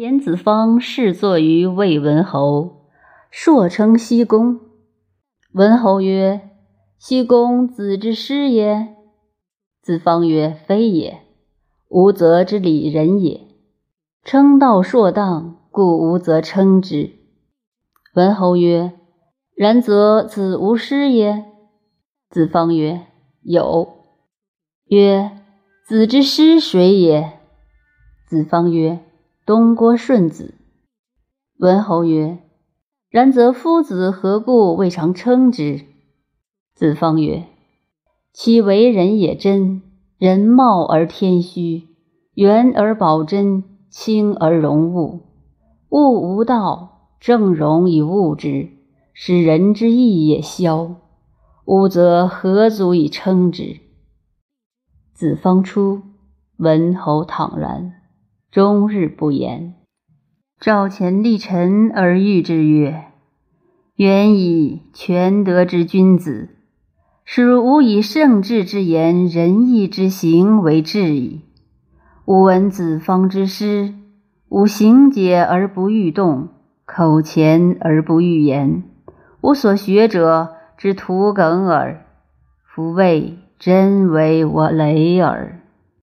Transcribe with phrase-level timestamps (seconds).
[0.00, 2.86] 田子方侍坐于魏文侯，
[3.30, 4.58] 朔称西公。
[5.52, 6.40] 文侯曰
[6.98, 8.96] ：“西公子之师也。”
[9.84, 11.20] 子方曰：“非也，
[11.88, 13.42] 吾则之礼人也。
[14.24, 17.10] 称道硕当，故吾则称之。”
[18.16, 18.92] 文侯曰
[19.54, 21.44] ：“然则子无师也？”
[22.30, 23.02] 子方曰
[23.44, 23.86] ：“有。”
[24.88, 25.30] 曰
[25.86, 27.38] ：“子之师谁也？”
[28.26, 29.00] 子方曰：
[29.50, 30.54] 东郭顺子，
[31.58, 32.38] 文侯曰
[33.10, 35.86] ：“然则夫子何故未尝称之？”
[36.72, 37.46] 子方曰
[38.32, 39.82] ：“其为人也真，
[40.18, 41.88] 人貌而天虚，
[42.34, 45.22] 圆而保真，轻而容物。
[45.88, 48.68] 物无道，正容以物之，
[49.12, 50.94] 使人之义也消。
[51.64, 53.80] 吾则何足以称之？”
[55.12, 56.02] 子方出，
[56.56, 57.99] 文侯坦然。
[58.50, 59.74] 终日不言。
[60.58, 63.04] 赵钱立臣而喻之曰
[63.94, 66.48] ：“原以全德之君子，
[67.24, 71.42] 使吾以圣智之言、仁义之行为质矣。
[72.24, 73.94] 吾闻子方之师，
[74.48, 76.48] 吾行解而不欲动，
[76.84, 78.82] 口前而不欲言。
[79.42, 82.04] 吾所学者之徒梗耳。
[82.64, 85.60] 夫谓真为我累耳。”